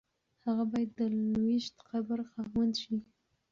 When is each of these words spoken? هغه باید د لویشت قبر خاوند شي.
هغه 0.45 0.63
باید 0.71 0.89
د 0.99 1.01
لویشت 1.33 1.75
قبر 1.89 2.19
خاوند 2.31 2.73
شي. 2.81 2.97